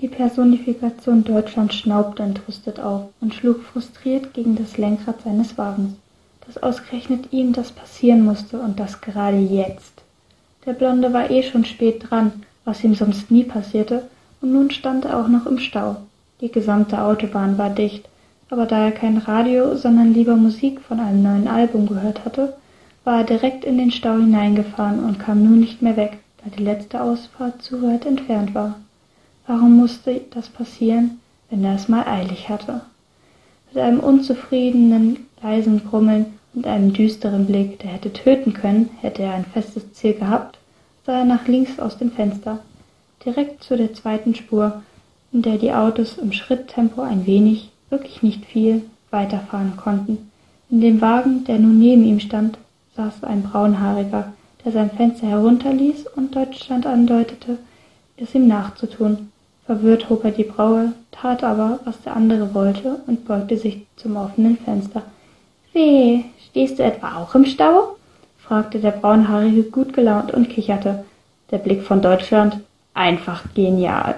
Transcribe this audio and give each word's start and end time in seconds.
Die 0.00 0.08
Personifikation 0.08 1.24
Deutschland 1.24 1.74
schnaubte 1.74 2.22
entrüstet 2.22 2.80
auf 2.80 3.10
und 3.20 3.34
schlug 3.34 3.62
frustriert 3.62 4.32
gegen 4.32 4.56
das 4.56 4.78
Lenkrad 4.78 5.20
seines 5.22 5.58
Wagens. 5.58 5.92
Dass 6.46 6.62
ausgerechnet 6.62 7.32
ihm 7.32 7.52
das 7.52 7.70
passieren 7.70 8.24
musste 8.24 8.58
und 8.60 8.80
das 8.80 9.02
gerade 9.02 9.36
jetzt. 9.36 10.02
Der 10.64 10.72
Blonde 10.72 11.12
war 11.12 11.30
eh 11.30 11.42
schon 11.42 11.66
spät 11.66 12.08
dran, 12.08 12.32
was 12.64 12.82
ihm 12.82 12.94
sonst 12.94 13.30
nie 13.30 13.44
passierte, 13.44 14.08
und 14.40 14.52
nun 14.52 14.70
stand 14.70 15.04
er 15.04 15.18
auch 15.18 15.28
noch 15.28 15.44
im 15.44 15.58
Stau. 15.58 15.96
Die 16.40 16.50
gesamte 16.50 17.02
Autobahn 17.02 17.58
war 17.58 17.68
dicht, 17.68 18.08
aber 18.48 18.64
da 18.64 18.86
er 18.86 18.92
kein 18.92 19.18
Radio, 19.18 19.76
sondern 19.76 20.14
lieber 20.14 20.36
Musik 20.36 20.80
von 20.80 20.98
einem 20.98 21.22
neuen 21.22 21.46
Album 21.46 21.86
gehört 21.86 22.24
hatte, 22.24 22.54
war 23.04 23.18
er 23.18 23.24
direkt 23.24 23.66
in 23.66 23.76
den 23.76 23.90
Stau 23.90 24.14
hineingefahren 24.14 25.04
und 25.04 25.18
kam 25.18 25.44
nun 25.44 25.60
nicht 25.60 25.82
mehr 25.82 25.98
weg, 25.98 26.18
da 26.42 26.50
die 26.56 26.62
letzte 26.62 27.02
Ausfahrt 27.02 27.60
zu 27.60 27.82
weit 27.82 28.06
entfernt 28.06 28.54
war. 28.54 28.76
Warum 29.46 29.76
musste 29.76 30.20
das 30.30 30.48
passieren, 30.48 31.20
wenn 31.48 31.64
er 31.64 31.74
es 31.74 31.88
mal 31.88 32.06
eilig 32.06 32.48
hatte? 32.48 32.82
Mit 33.72 33.82
einem 33.82 34.00
unzufriedenen, 34.00 35.26
leisen 35.42 35.82
Grummeln 35.88 36.26
und 36.54 36.66
einem 36.66 36.92
düsteren 36.92 37.46
Blick, 37.46 37.78
der 37.80 37.90
hätte 37.90 38.12
töten 38.12 38.52
können, 38.52 38.90
hätte 39.00 39.22
er 39.22 39.34
ein 39.34 39.44
festes 39.44 39.92
Ziel 39.92 40.14
gehabt, 40.14 40.58
sah 41.06 41.20
er 41.20 41.24
nach 41.24 41.46
links 41.46 41.78
aus 41.78 41.98
dem 41.98 42.12
Fenster, 42.12 42.60
direkt 43.24 43.62
zu 43.62 43.76
der 43.76 43.94
zweiten 43.94 44.34
Spur, 44.34 44.82
in 45.32 45.42
der 45.42 45.58
die 45.58 45.72
Autos 45.72 46.18
im 46.18 46.32
Schritttempo 46.32 47.02
ein 47.02 47.26
wenig, 47.26 47.70
wirklich 47.88 48.22
nicht 48.22 48.44
viel, 48.44 48.82
weiterfahren 49.10 49.76
konnten. 49.76 50.30
In 50.70 50.80
dem 50.80 51.00
Wagen, 51.00 51.44
der 51.44 51.58
nun 51.58 51.78
neben 51.78 52.04
ihm 52.04 52.20
stand, 52.20 52.58
saß 52.96 53.24
ein 53.24 53.42
Braunhaariger, 53.42 54.32
der 54.64 54.72
sein 54.72 54.90
Fenster 54.90 55.26
herunterließ 55.26 56.06
und 56.16 56.34
Deutschland 56.34 56.86
andeutete, 56.86 57.58
es 58.20 58.34
ihm 58.34 58.46
nachzutun. 58.46 59.30
Verwirrt 59.66 60.08
hob 60.10 60.24
er 60.24 60.32
die 60.32 60.44
Braue, 60.44 60.92
tat 61.12 61.44
aber, 61.44 61.80
was 61.84 62.00
der 62.02 62.16
andere 62.16 62.54
wollte, 62.54 63.00
und 63.06 63.26
beugte 63.26 63.56
sich 63.56 63.86
zum 63.96 64.16
offenen 64.16 64.56
Fenster. 64.56 65.02
Weh, 65.72 66.24
stehst 66.48 66.78
du 66.78 66.82
etwa 66.82 67.16
auch 67.18 67.34
im 67.34 67.44
Stau? 67.44 67.96
fragte 68.38 68.80
der 68.80 68.90
Braunhaarige 68.90 69.62
gut 69.62 69.92
gelaunt 69.92 70.32
und 70.32 70.48
kicherte. 70.48 71.04
Der 71.52 71.58
Blick 71.58 71.84
von 71.84 72.02
Deutschland 72.02 72.58
einfach 72.94 73.44
genial. 73.54 74.16